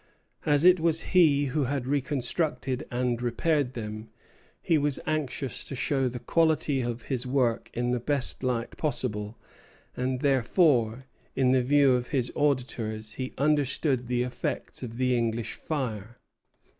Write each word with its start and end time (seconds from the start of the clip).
As 0.47 0.65
it 0.65 0.79
was 0.79 1.01
he 1.13 1.45
who 1.53 1.65
had 1.65 1.85
reconstructed 1.85 2.87
and 2.89 3.21
repaired 3.21 3.75
them, 3.75 4.09
he 4.59 4.79
was 4.79 4.99
anxious 5.05 5.63
to 5.65 5.75
show 5.75 6.09
the 6.09 6.17
quality 6.17 6.81
of 6.81 7.03
his 7.03 7.27
work 7.27 7.69
in 7.75 7.91
the 7.91 7.99
best 7.99 8.41
light 8.41 8.75
possible; 8.77 9.37
and 9.95 10.21
therefore, 10.21 11.05
in 11.35 11.51
the 11.51 11.61
view 11.61 11.91
of 11.93 12.07
his 12.07 12.31
auditors, 12.35 13.13
he 13.21 13.35
understated 13.37 14.07
the 14.07 14.23
effects 14.23 14.81
of 14.81 14.97
the 14.97 15.15
English 15.15 15.53
fire. 15.53 16.17